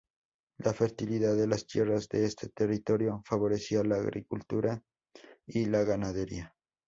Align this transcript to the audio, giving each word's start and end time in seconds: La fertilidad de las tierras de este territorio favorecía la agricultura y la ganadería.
La 0.57 0.73
fertilidad 0.73 1.35
de 1.35 1.45
las 1.45 1.67
tierras 1.67 2.09
de 2.09 2.25
este 2.25 2.49
territorio 2.49 3.21
favorecía 3.23 3.83
la 3.83 3.97
agricultura 3.97 4.81
y 5.45 5.65
la 5.65 5.83
ganadería. 5.83 6.55